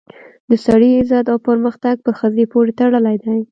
[0.49, 3.39] د سړي عزت او پرمختګ په ښځې پورې تړلی دی